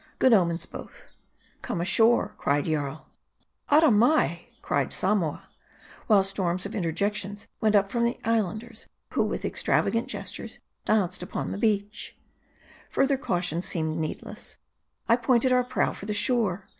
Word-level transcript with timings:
Good 0.17 0.33
omens 0.33 0.65
both. 0.65 1.11
"Come 1.61 1.79
ashore!" 1.79 2.33
cried 2.39 2.65
Jarl. 2.65 3.05
"Aramai!" 3.69 4.47
cried 4.63 4.91
Samoa; 4.91 5.47
while 6.07 6.23
storms 6.23 6.65
of 6.65 6.73
interjections 6.73 7.45
went 7.59 7.75
up 7.75 7.91
from 7.91 8.03
the 8.05 8.17
Islanders, 8.25 8.87
who 9.11 9.21
with 9.23 9.45
extravagant 9.45 10.07
gestures 10.07 10.59
danced 10.85 11.21
about 11.21 11.51
the 11.51 11.57
beach. 11.59 12.17
Further 12.89 13.15
caution 13.15 13.61
seemed 13.61 13.97
needless: 13.99 14.57
I 15.07 15.17
pointed 15.17 15.53
our, 15.53 15.63
prow 15.63 15.93
for 15.93 16.07
the 16.07 16.15
shore. 16.15 16.67